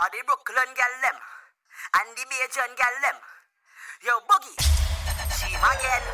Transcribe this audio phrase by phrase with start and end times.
[0.00, 1.16] Or the Brooklyn gal them.
[1.96, 3.16] And the Bajan gal them.
[4.04, 4.56] Yo, Boogie.
[5.40, 6.04] She again.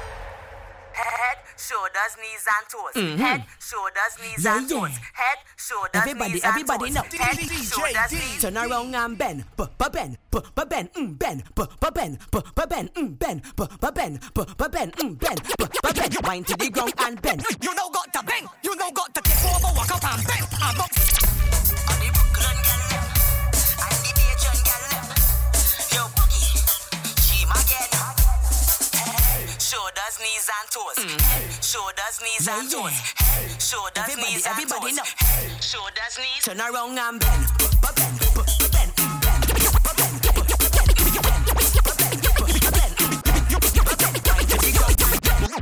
[0.93, 2.95] Head, shoulders, knees and toes.
[2.95, 3.17] Mhm.
[3.19, 4.77] Head, shoulders, knees Yeah, and yeah.
[4.77, 4.97] toes.
[5.15, 7.03] Head, shoulders, Everybody, knees everybody and know.
[7.03, 7.19] toes.
[7.19, 8.41] Head, shoulders, knees.
[8.43, 12.19] Turn around and bend, b b bend, b b bend, mm bend, b b bend,
[12.31, 15.93] b b bend, mm bend, b b bend, b b bend, mm bend, b b
[15.95, 16.27] bend.
[16.29, 17.43] Wind to the ground and bend.
[17.63, 18.47] You know got to bang.
[18.63, 20.45] You know got to take over, walk up and bang.
[20.61, 20.91] I'm up.
[20.93, 22.81] Or the Brooklyn gal
[29.73, 30.99] shoulders, knees and toes.
[31.25, 32.77] Head, shoulders, knees Yeah, and yeah.
[32.77, 32.93] toes.
[32.93, 34.97] Head, shoulders, Everybody, knees and everybody toes.
[34.97, 35.05] know.
[35.17, 36.43] Head, shoulders, knees.
[36.45, 38.93] Turn around and bend, mm mm and bend.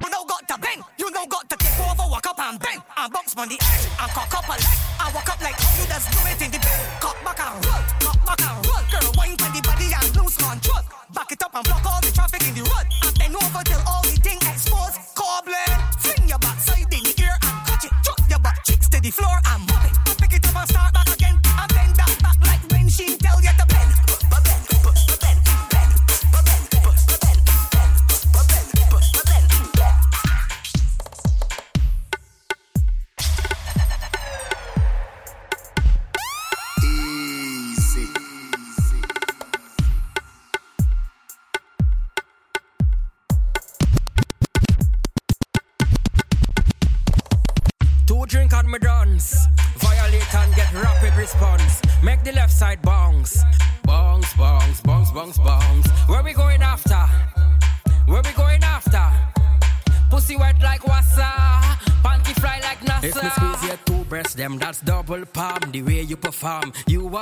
[0.03, 0.83] You know got to bang.
[0.99, 2.80] You know got to take over, walk up and bang.
[3.01, 4.77] I bounce on the edge and cock up a leg.
[5.01, 6.85] I walk up like how you just do it in the bed.
[7.01, 8.85] Cock back and roll, cock back and roll.
[8.93, 10.85] Girl, wine on the body and lose control.
[11.17, 12.85] Back it up and block all the traffic in the road.
[13.01, 14.05] And bend over till all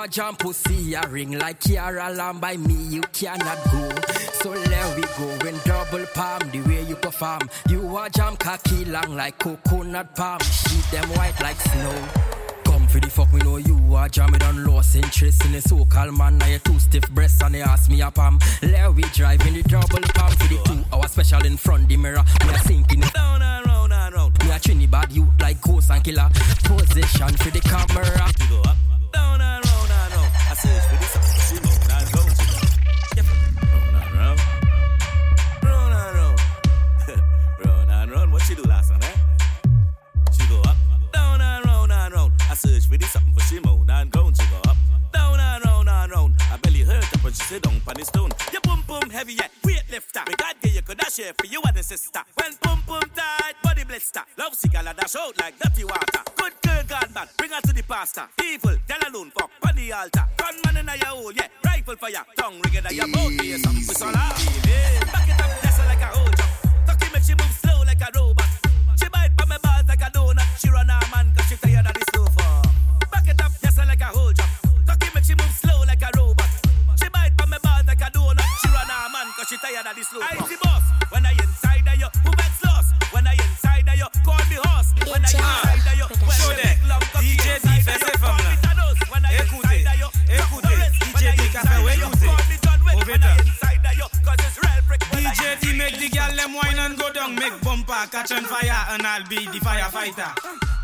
[0.09, 2.41] jump pussy a ring like Kiara Lamb.
[2.41, 3.89] By me, you cannot go.
[4.42, 6.41] So let we go in double palm.
[6.51, 10.41] The way you perform, you are jump cocky long like coconut palm.
[10.41, 12.08] Sheet them white like snow.
[12.64, 16.17] Come for the fuck, me know you are jamming on lost interest in the so-called
[16.17, 16.39] man.
[16.39, 18.39] Now you two stiff breasts and they ask me a palm.
[18.63, 21.97] Let we drive in the double palm for the two hour special in front the
[21.97, 22.24] mirror.
[22.45, 24.42] We are sinking it down and round and round.
[24.42, 26.29] We are Trinidad you like ghost and killer.
[26.64, 27.58] Position for the
[97.28, 100.33] down, make bumper catch on fire, and I'll be the firefighter.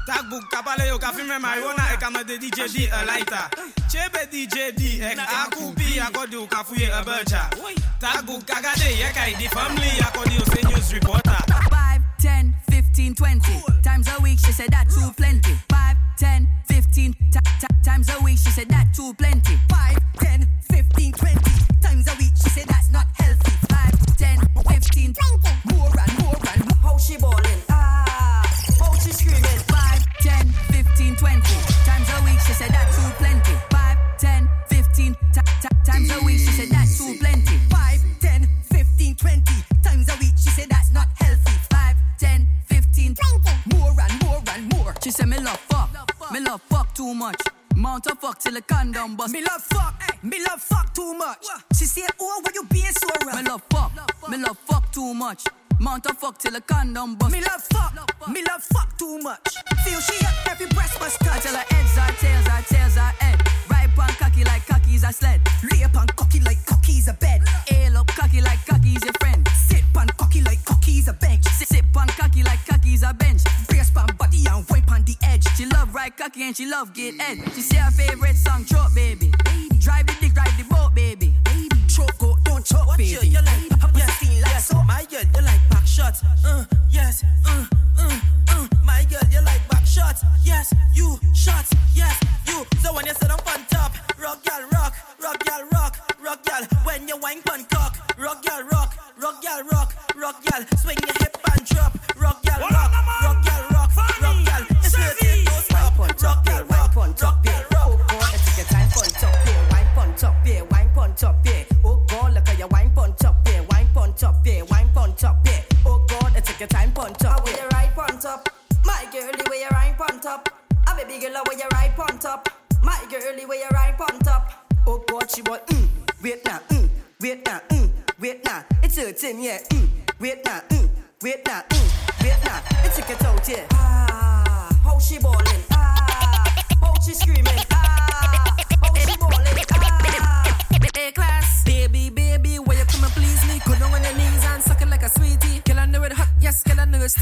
[0.07, 3.49] Tag book kapale yo ka filme marijuana e ka me de DJ D a lighter.
[3.89, 7.49] Chebe DJ D ek akupi akodi ka fuye a bircha.
[8.01, 11.39] Tag book kagade ye kai the family akodi o say news reporter.
[11.71, 13.41] 5, 10, 15, 20
[13.83, 14.39] times a week.
[14.39, 15.55] She said that too plenty.
[15.71, 18.39] 5, 10, 15 ti- ti- times a week.
[18.39, 19.57] She said that too plenty.
[19.71, 21.41] 5, 10, 15, 20
[21.81, 22.33] times a week.
[22.37, 23.53] She said that's not healthy.
[23.73, 24.39] 5, 10,
[24.69, 26.24] 15, 20 more and more
[27.05, 27.61] she ballin'?
[27.69, 28.43] Ah,
[28.81, 29.43] how she screaming?
[29.45, 31.41] 5, 10, 15, 20
[31.85, 32.39] times a week.
[32.47, 33.55] She said that too plenty.
[33.71, 36.39] 5, 10, 15 ti- ti- times a week.
[36.39, 37.57] She said that's too plenty.
[37.71, 39.43] 5, 10, 15, 20
[39.83, 40.33] times a week.
[40.37, 41.53] She said that's not healthy.
[41.71, 44.95] 5, 10, 15, 20 more and more and more.
[45.03, 45.91] She said me love fuck,
[46.33, 47.41] me love fuck too much.
[47.77, 49.33] Mount a fuck till the condom bust.
[49.35, 51.45] Me love fuck, me love fuck too much.
[51.77, 53.37] She said, oh, why you being so rough?
[53.37, 53.93] Me love fuck,
[54.31, 55.45] me love fuck too much.
[55.81, 57.33] Mount a fuck till a condom bust.
[57.33, 58.29] Me love fuck, love fuck.
[58.29, 59.55] me love fuck too much.
[59.85, 61.47] Feel she up every breast must touch.
[61.47, 63.41] I her heads are tails, are tails are head.
[63.69, 65.41] Right pan cocky like cocky's a sled.
[65.71, 67.43] Lay up on cocky like cocky's a bed.
[67.71, 69.47] Ail up cocky like cocky's your friend.
[69.49, 71.45] Sit pan cocky like cocky's a bench.
[71.45, 73.43] Sit, sit pan cocky like cocky's a bench.
[73.69, 75.45] Brace pan body and wipe on the edge.
[75.57, 77.39] She love right cocky and she love get head.
[77.55, 79.33] She say her favorite song, Chop Baby.
[79.45, 79.79] baby.
[79.79, 81.35] Drive the dick, drive the boat, baby.
[81.45, 81.77] baby.
[81.89, 83.34] Chop go, don't choke baby.
[86.45, 87.74] Uh, yes, uh.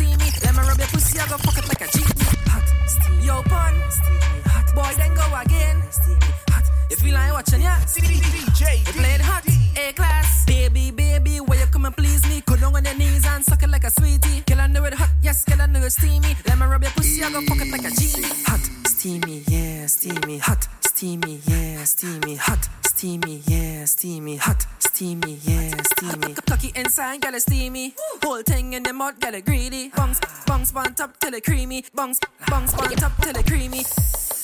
[0.03, 0.43] Kill her know it.
[0.43, 2.27] Let me rub your pussy, I go fuck it like a genie.
[2.47, 4.75] Hot, steamy, yo pun, steamy, hot.
[4.75, 6.65] Boy, then go again, steamy, hot.
[6.91, 7.79] You feel like watching, yeah?
[7.81, 9.45] DJ, You played hot,
[9.77, 12.43] A class, baby, baby, where you come and please me?
[12.47, 14.43] Go down on your knees and suck it like a sweetie.
[14.47, 16.35] Kill know it hot, yes, kill know it steamy.
[16.47, 18.29] Let me rub your pussy, I go fuck it like a genie.
[18.47, 25.75] Hot, steamy, yeah, steamy, hot, steamy, yeah, steamy, hot, steamy, yeah, steamy, hot, steamy, yeah,
[25.95, 26.35] steamy.
[26.47, 27.95] Cocky inside, it steamy.
[28.23, 28.72] Whole thing
[29.03, 29.89] mud, get it greedy.
[29.89, 31.85] Bungs, bungs, bun top till it creamy.
[31.95, 32.19] Bungs,
[32.49, 33.83] bungs, bun top till it creamy.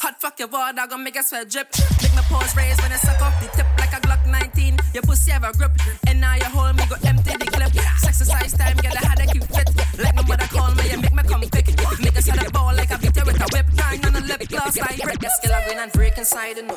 [0.03, 1.69] Hot fuck your water, gonna make a sweat drip.
[2.03, 4.79] Make my pores raise when I suck off the tip like a Glock 19.
[4.95, 5.73] Your pussy have a grip,
[6.09, 7.73] and now you hold me, go empty the clip.
[8.11, 9.69] Exercise time, get a a cute fit.
[10.03, 11.69] Like my mother call me, you make me come quick.
[12.03, 13.67] Make us had a ball like a beat you with a whip.
[13.77, 15.23] Grind on the lip gloss like brick.
[15.23, 16.75] Your skill, I and break inside the no.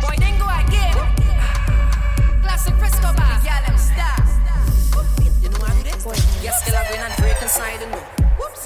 [0.00, 0.94] Boy, then go again.
[2.42, 3.40] Classic Frisco bar.
[3.44, 3.72] Yeah.
[3.72, 3.75] You
[6.06, 6.22] know I do?
[6.42, 8.00] Yes, skill, I win and break inside the no.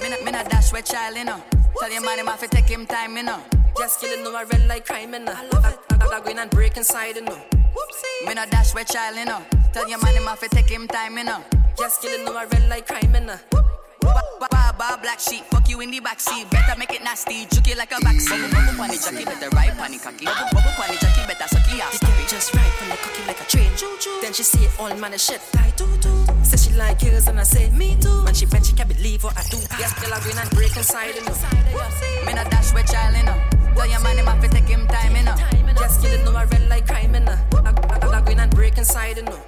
[0.03, 1.43] Me not, me not dash with child, you know.
[1.79, 3.41] Tell your man him have to take him time, you know.
[3.77, 5.79] Just killing no, I red like crime, and I love it.
[5.91, 7.37] I, I go in and break inside, and no.
[8.27, 9.43] Me not dash with child, you know.
[9.73, 11.43] Tell your man him have to take him time, you know.
[11.79, 13.39] Just killing no, I red like crime, and I.
[14.41, 16.51] Ba, ba, black sheep, fuck you in the backseat.
[16.51, 18.51] Better make it nasty, juke it like a backseat.
[18.51, 20.25] Bubble bunny jockey, better ride bunny cocky.
[20.25, 21.99] Bubble, bubble bunny jockey, better sucky ass.
[21.99, 23.71] The girl just right from the cocky like a train.
[24.23, 26.30] Then she see it all man shit fly doo doo.
[26.51, 28.25] Say she like girls and I say me too.
[28.25, 29.59] When she bend she can't believe what I do.
[29.79, 31.35] Yes, girl I win and break inside you know.
[32.27, 33.39] Me not dash with child, you know.
[33.77, 35.37] Tell your man him have to take him time, you know.
[35.79, 38.51] Just kill it no I red like crime and I, I, I, I go and
[38.51, 39.39] break inside you know.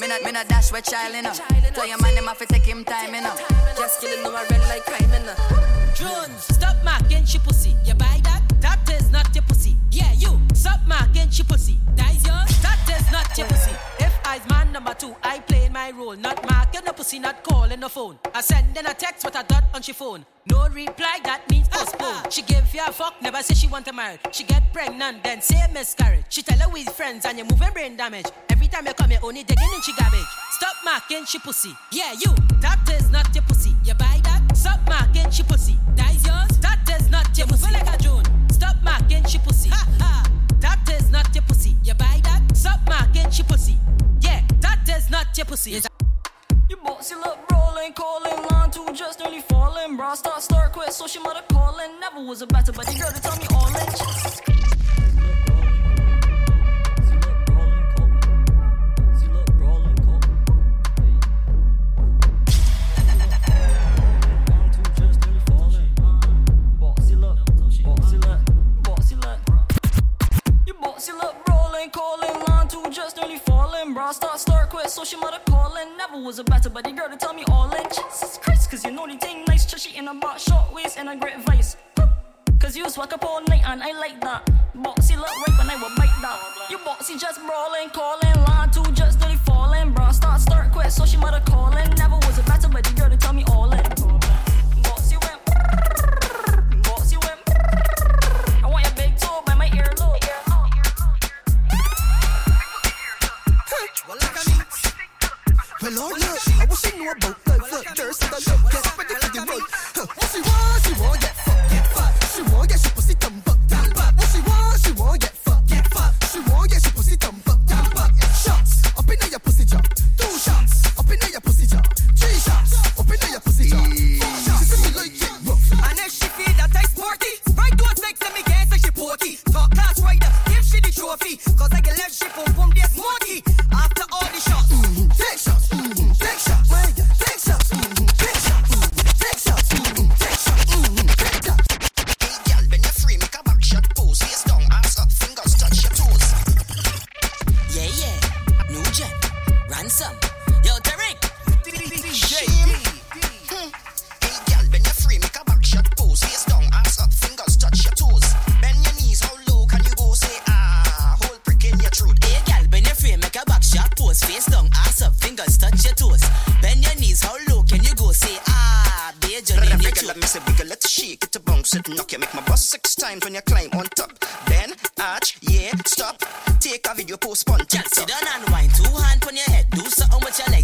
[0.00, 1.34] Me not, me not dash with child, you know.
[1.74, 3.36] Tell your man him have to take him time, you know.
[3.76, 5.92] Just kill it no I red like crime and I.
[5.94, 7.76] Jones, stop marking she pussy.
[7.84, 8.42] You buy that?
[8.62, 9.76] That is not your pussy.
[9.90, 10.40] Yeah, you.
[10.58, 11.78] Stop marking she pussy.
[11.94, 12.62] That is yours.
[12.62, 13.70] That is not your pussy.
[14.00, 16.16] If I's man number two, I play my role.
[16.16, 18.18] Not marking the pussy, not calling the phone.
[18.34, 20.26] I send in a text with a dot on she phone.
[20.50, 22.30] No reply, that means postpone.
[22.30, 24.20] She give you a fuck, never say she want a marriage.
[24.32, 26.24] She get pregnant, then say miscarriage.
[26.28, 28.26] She tell her with friends and you moving brain damage.
[28.50, 30.26] Every time you come, you only digging in she garbage.
[30.50, 31.72] Stop marking she pussy.
[31.92, 32.34] Yeah, you.
[32.60, 33.76] That is not your pussy.
[33.84, 34.56] You buy that?
[34.56, 35.76] Stop marking she pussy.
[35.94, 36.27] That is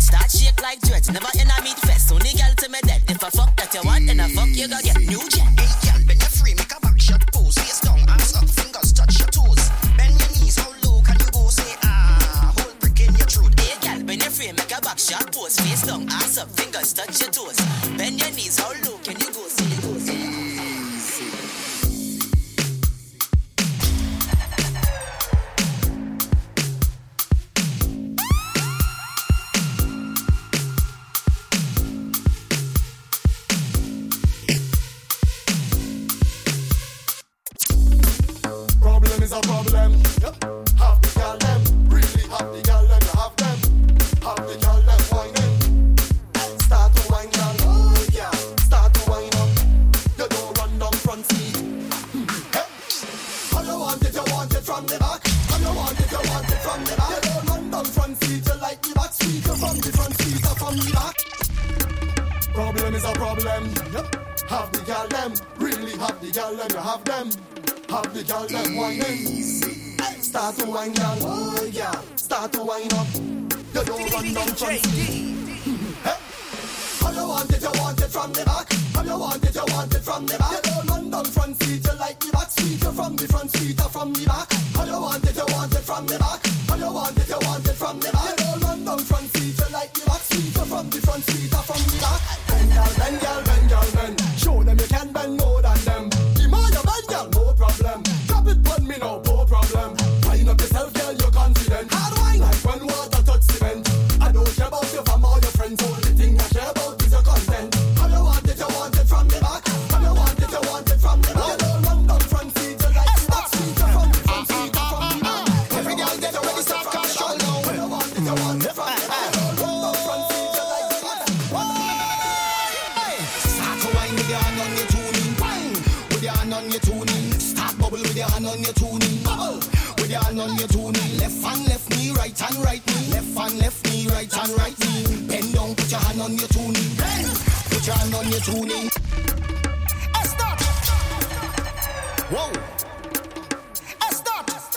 [0.04, 1.08] Start shake like dreads.
[1.10, 2.12] Never in a meat fest.
[2.12, 3.02] Only girl to me dead.
[3.08, 5.00] If I fuck that you want, then I fuck you got get.
[5.00, 5.24] New
[72.24, 73.06] start to wind up.
[73.74, 75.20] You don't run down from seat.
[77.00, 78.72] How you want it, you want it from the back.
[78.94, 80.52] How you want it, you want it from the back.
[80.52, 82.82] You don't run down front seat, you like the back seat.
[82.82, 84.50] You from the front seat, or from the back.
[84.74, 86.40] How you want it, you want it from the back.
[86.68, 88.30] How you want it, you want it from the back.
[88.30, 90.56] You don't run down front seat, you like the back seat.
[90.56, 92.20] You from the front seat, or from the back.
[92.48, 93.93] Bend girl, bend girl, bend girl.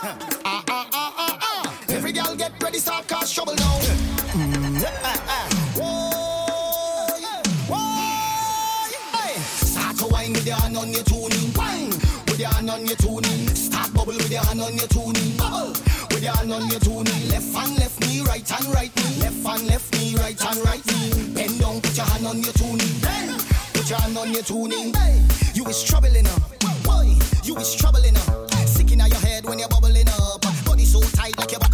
[0.09, 1.83] Ah, ah, ah, ah, ah.
[1.89, 3.77] Every girl get ready, start cause trouble now.
[4.31, 4.79] Mm,
[9.67, 11.51] start to wine with your hand on your tuning.
[11.55, 12.95] Wine with your hand on your.
[13.53, 14.87] Start bubble with your hand on your.
[14.87, 15.75] Bubble
[16.11, 16.79] with your hand on your.
[17.27, 17.99] Left hand, left
[18.29, 18.91] right hand, right.
[19.19, 20.83] Left hand, left right hand, right
[21.81, 22.53] put your hand on your
[23.73, 24.43] Put your hand on your.
[24.71, 25.21] Hey.
[25.53, 26.39] You is troubling her.
[26.83, 28.46] Boy, you is troubling her
[29.47, 30.41] when you're bubbling up.
[30.65, 31.66] Body so tight like you're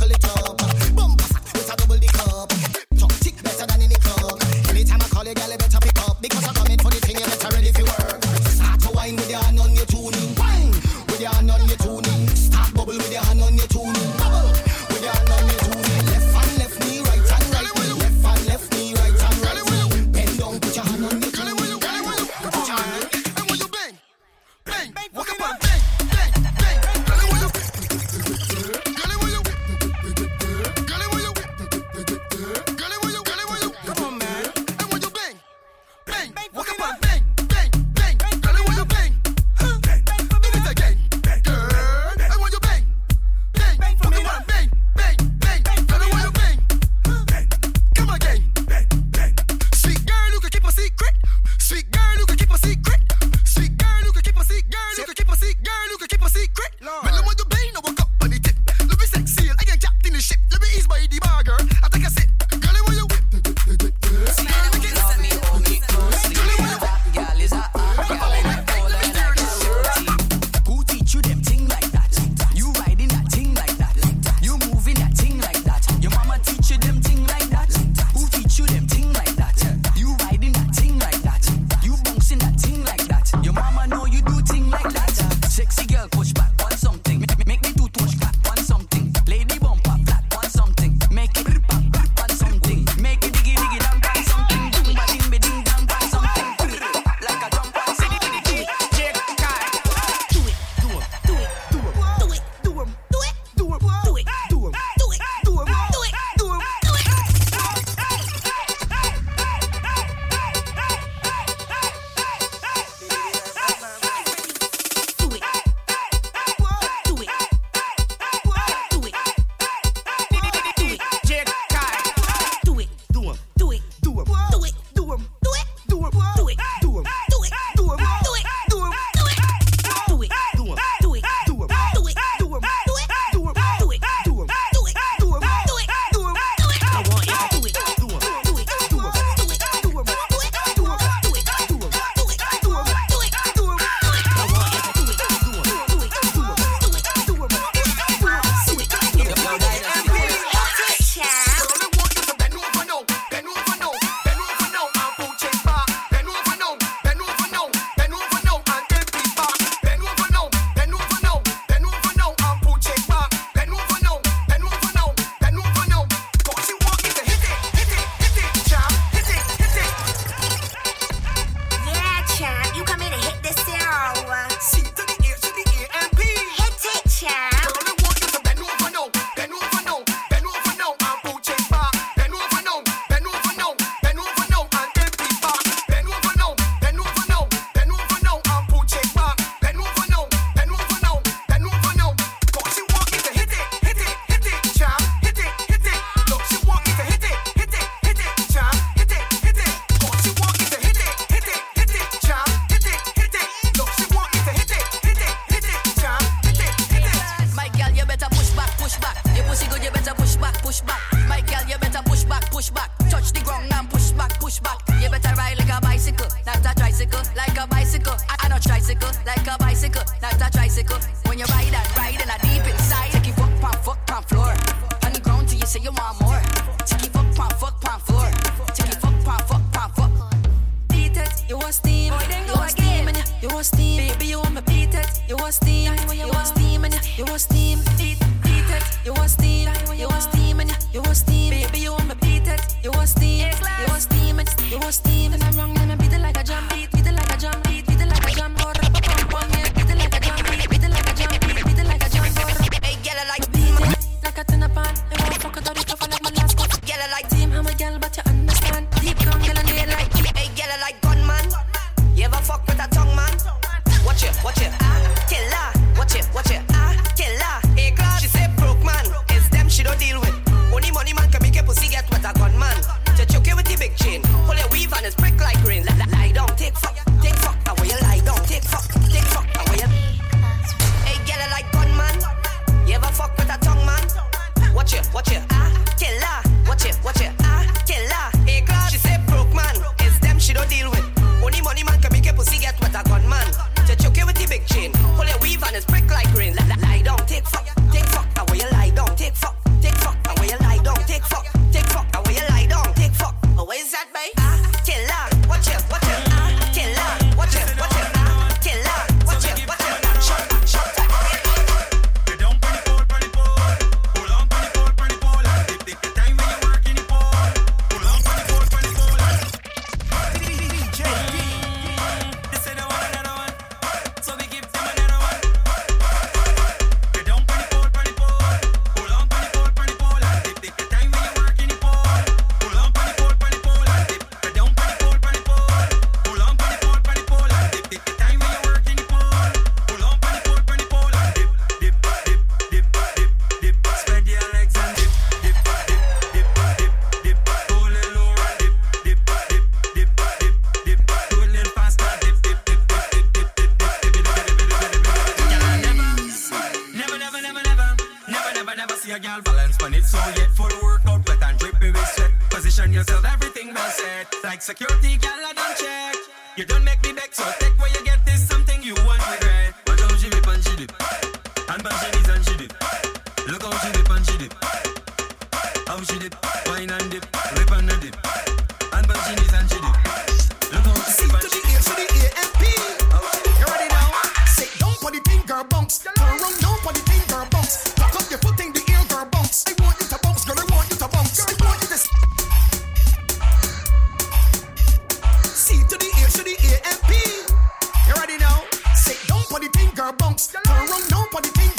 [257.11, 257.51] Like team.
[257.51, 258.42] I'm a girl, but you're.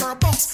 [0.04, 0.53] my boss.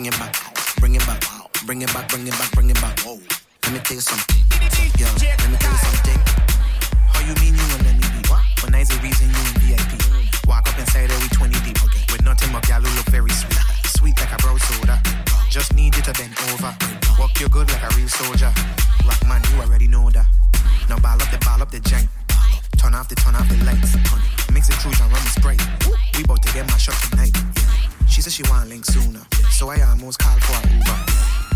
[0.00, 0.34] Bring it back,
[0.80, 1.20] bring it back,
[1.66, 2.50] bring it back, bring it back.
[2.52, 2.98] bring it back.
[3.00, 3.20] Whoa.
[3.64, 4.40] Let me tell you something.
[4.96, 6.16] Yo, let me tell you something.
[7.12, 8.24] How you mean you won't let me be?
[8.64, 10.48] When I's the reason you in VIP.
[10.48, 11.84] Walk up inside we 20 deep.
[11.84, 12.00] Okay.
[12.16, 13.60] With nothing but who look very sweet.
[13.92, 14.96] Sweet like a brown soda.
[15.50, 16.72] Just need you to bend over.
[17.20, 18.48] Walk you good like a real soldier.
[19.04, 20.24] Rock man, you already know that.
[20.88, 22.08] Now ball up the ball up the jank.
[22.80, 24.00] Turn off the turn off the lights.
[24.48, 25.60] Mix it cruise and run the spray.
[26.16, 27.36] We bout to get my shot tonight.
[28.10, 29.22] She said she want link sooner.
[29.50, 30.98] So I almost called for an Uber.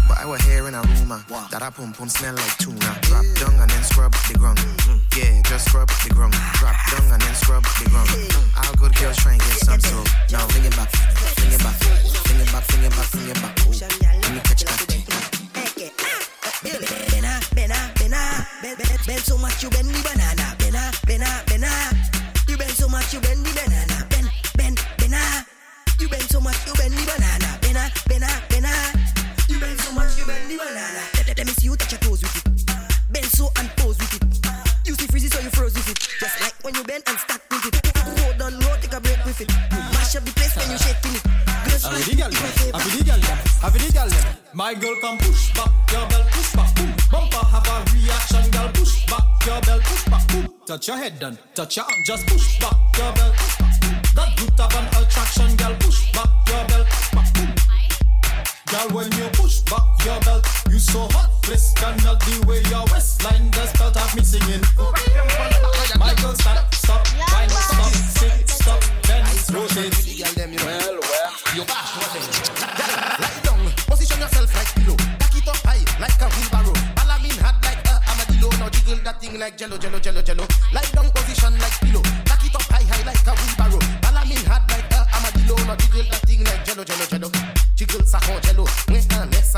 [0.07, 2.79] But I was hearing a rumor that I pum pum smell like tuna.
[3.03, 4.61] Drop down and then scrub the ground.
[5.17, 6.35] Yeah, just scrub the ground.
[6.61, 8.09] Drop down and then scrub the ground.
[8.57, 9.97] All good girls try and get some, so
[10.31, 13.41] now fling it back, fling it back, fling it back, fling it back, fling it
[13.43, 13.55] back.
[13.65, 14.85] Ooh, let me catch that.
[17.11, 18.21] Bena, bena, bena,
[19.07, 20.55] bend so much you bend the banana.
[20.59, 21.71] Bena, bena, bena,
[22.49, 23.94] you bend so much you bend the banana.
[26.05, 27.59] Bend, bend, bena, you bend so much you bend the banana.
[27.63, 28.73] Bena, bena, bena,
[29.49, 31.03] you bend so much you bend the banana.
[31.17, 32.45] Let, let, let me see you touch your toes with it.
[33.11, 34.25] Bend so and pose with it.
[34.85, 35.99] You see freezy so you froze with it.
[36.21, 37.75] Just like when you bend and stack with it.
[38.21, 39.49] Roll down low, take a break with it.
[39.51, 41.25] You mash up the place when you shaking it.
[41.25, 42.75] Girls Have right, the girl my favorite.
[42.77, 43.23] have the girl
[43.65, 44.11] have the girl.
[44.53, 46.93] My girl come push back your belt, push back, boom.
[47.11, 50.45] Bumper have a reaction, girl, push back your belt, push back, boom.
[50.67, 53.84] Touch your head then, touch your arm, just push back your belt, push back.
[54.15, 57.35] That good have an attraction, girl, push back your belt, back.
[58.71, 62.85] Girl, when you push back your belt, you so hot, please cannot the way your
[62.95, 64.63] waistline does belt have me singing.
[64.79, 67.03] Girl, stand, stop,
[67.35, 68.81] wind, stop, sit, stop,
[69.51, 69.95] rotate.
[70.63, 72.15] Well, well, you what
[73.19, 74.97] Lie down, position yourself like pillow.
[75.19, 76.29] Back it up high like a
[77.43, 78.51] had like a armadillo.
[78.59, 80.47] Now jiggle that thing like jello, jello, jello, jello.
[80.73, 81.84] Lie down, position like
[86.85, 87.55] jello, jello, jello.
[87.77, 88.65] Jiggle ça con jello.
[88.89, 89.57] Moins un laisse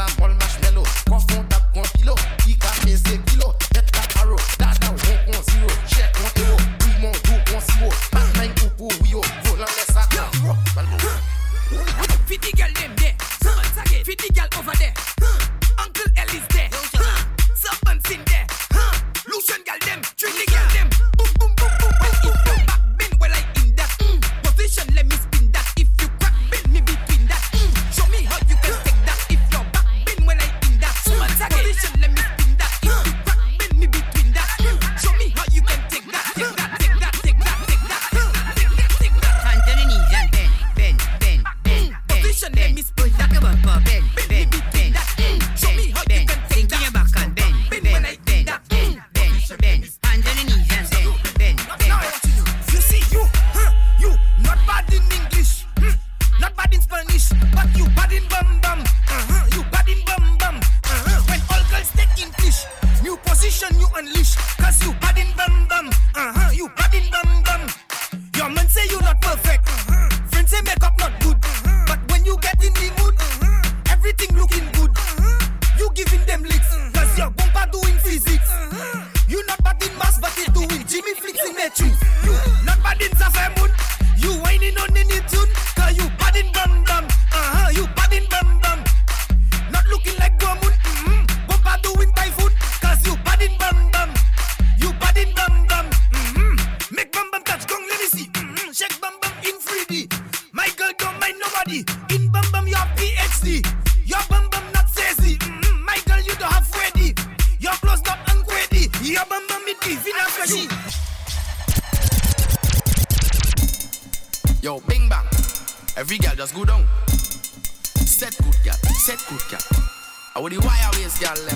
[121.19, 121.56] especial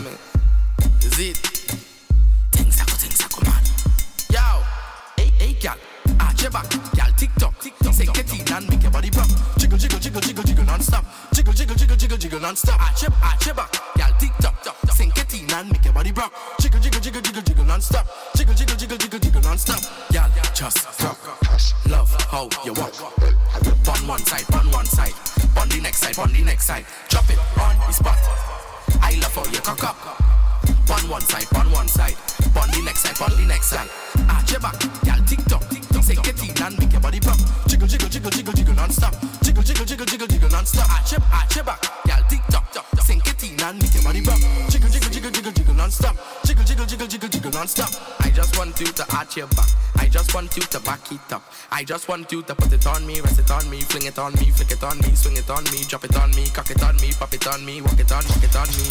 [43.70, 44.42] and make your body bump.
[44.68, 46.16] Jiggle, jiggle, jiggle, jiggle, jiggle non-stop.
[46.44, 47.90] Jiggle, jiggle, jiggle, jiggle, jiggle non-stop.
[48.18, 49.68] I just want you to arch your back.
[49.96, 51.44] I just want you to back it up.
[51.70, 54.18] I just want you to put it on me, rest it on me, fling it
[54.18, 56.70] on me, flick it on me, swing it on me, drop it on me, cock
[56.70, 58.90] it on me, pop it on me, walk it on, walk it on me.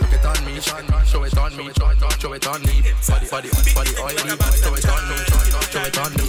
[0.00, 0.90] Walk it on me, show it
[1.38, 1.70] on me,
[2.18, 4.16] show it on me, body, body, body, oily,
[4.58, 5.16] show it on me,
[5.70, 6.20] show it on me.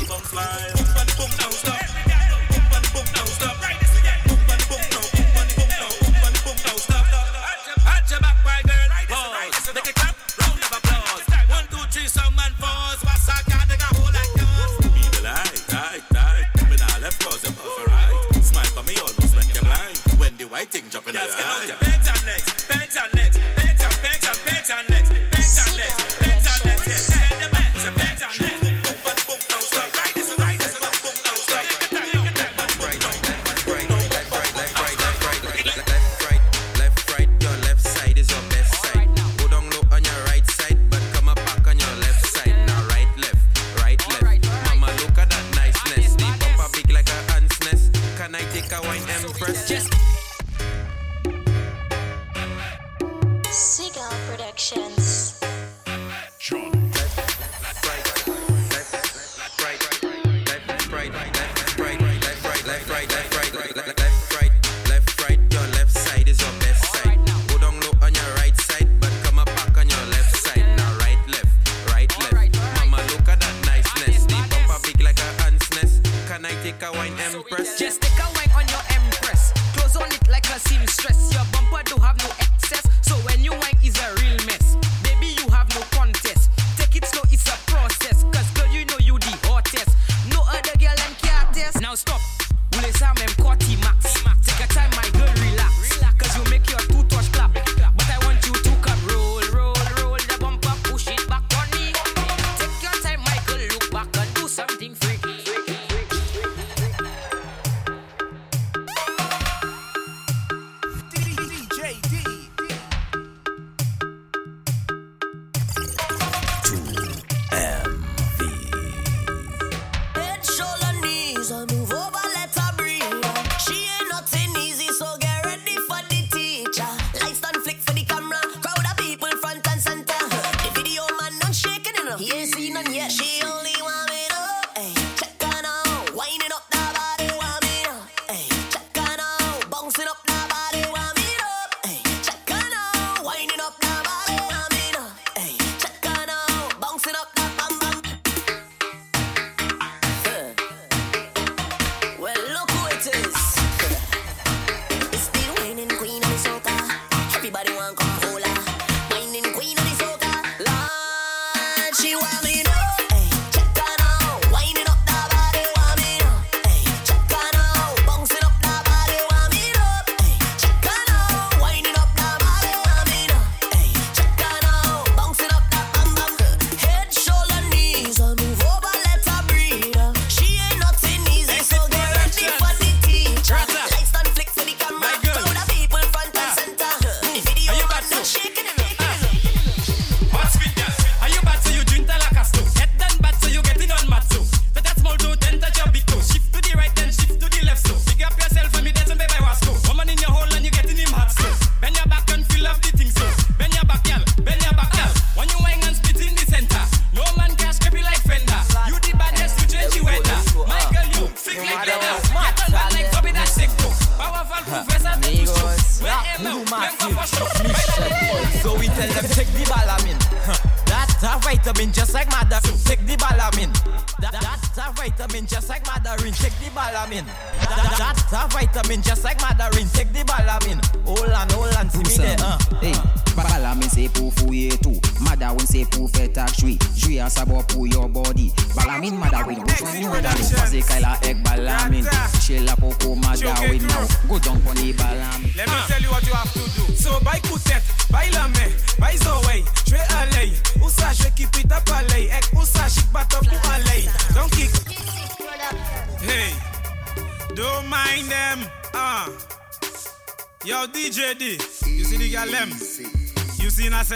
[49.51, 50.10] Just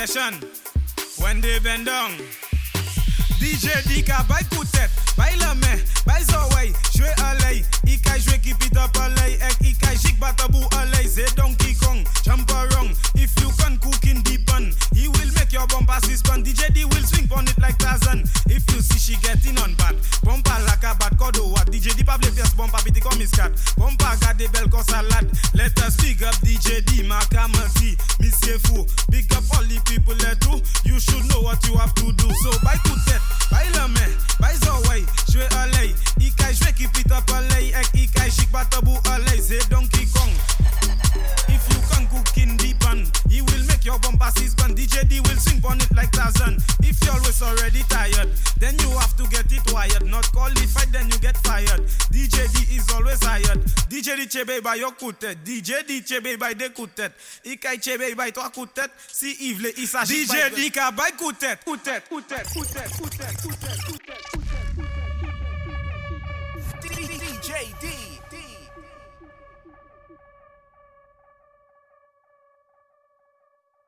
[0.08, 0.47] session.
[1.18, 2.12] When they bend down,
[3.46, 5.80] DJ Dika, bij Koetet, bij la men,
[6.28, 7.66] Zawai, joué Alay.
[7.84, 11.08] Ik I joué keep it up palay, ek ik ga jik bataboe Alay.
[11.08, 12.98] Say Donkey Kong, jump around.
[13.14, 16.46] If you can cook in the bun, he will make your bumper suspend.
[16.46, 18.24] DJ D will swing on it like Tarzan.
[18.50, 21.54] If you see she getting on bad, bumper like a bad codo.
[21.70, 23.52] DJ D pable fierce bumper pity come his cat.
[23.78, 24.89] Bumper got the bell cause.
[25.54, 28.86] Let us big up DJ D, Makamati, Miss Fou.
[29.12, 30.58] Big up all the people there too.
[30.84, 32.28] You should know what you have to do.
[32.41, 34.05] So by Kutet buy lame,
[34.39, 35.93] buy zawai, shwe alay.
[36.19, 37.73] Ikai shwe keep it up alay.
[37.73, 39.39] Ek ikai shik batabu alay.
[39.39, 40.33] Say Donkey Kong.
[41.47, 44.31] If you can cook in the pan, he will make your bumper.
[44.75, 46.57] DJ D will swing on it like Tarzan.
[46.81, 50.05] If you're always already tired, then you have to get it wired.
[50.05, 51.81] Not the fight, then you get fired.
[52.11, 53.63] DJ D is always hired.
[53.89, 55.38] DJ D chebe by your kutet.
[55.45, 57.11] DJ D chebe by de kutet.
[57.45, 58.89] Ikai chebe by toi kutet.
[59.07, 62.89] Si Yves le isa DJ D ka by kutet, kutet, kutet, kutet.
[66.82, 68.05] DJ D.